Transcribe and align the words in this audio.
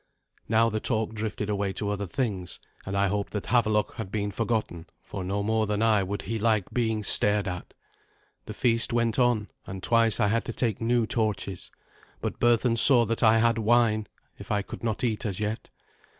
Now 0.49 0.67
the 0.71 0.79
talk 0.79 1.13
drifted 1.13 1.47
away 1.47 1.73
to 1.73 1.89
other 1.89 2.07
things, 2.07 2.59
and 2.87 2.97
I 2.97 3.07
hoped 3.07 3.33
that 3.33 3.45
Havelok 3.45 3.97
had 3.97 4.11
been 4.11 4.31
forgotten, 4.31 4.87
for 5.03 5.23
no 5.23 5.43
more 5.43 5.67
than 5.67 5.83
I 5.83 6.01
would 6.01 6.23
he 6.23 6.39
like 6.39 6.71
being 6.73 7.03
stared 7.03 7.47
at. 7.47 7.75
The 8.47 8.53
feast 8.55 8.93
went 8.93 9.19
on, 9.19 9.49
and 9.67 9.83
twice 9.83 10.19
I 10.19 10.29
had 10.29 10.43
to 10.45 10.53
take 10.53 10.81
new 10.81 11.05
torches, 11.05 11.69
but 12.19 12.39
Berthun 12.39 12.77
saw 12.77 13.05
that 13.05 13.21
I 13.21 13.37
had 13.37 13.59
wine, 13.59 14.07
if 14.39 14.49
I 14.51 14.63
could 14.63 14.83
not 14.83 15.03
eat 15.03 15.23
as 15.23 15.39
yet. 15.39 15.69